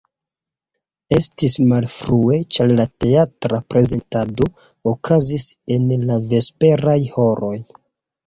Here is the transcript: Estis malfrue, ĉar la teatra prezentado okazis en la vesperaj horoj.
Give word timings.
Estis 1.17 1.55
malfrue, 1.71 2.37
ĉar 2.55 2.71
la 2.79 2.85
teatra 3.05 3.59
prezentado 3.73 4.49
okazis 4.93 5.47
en 5.77 5.85
la 6.07 6.17
vesperaj 6.33 6.99
horoj. 7.19 7.55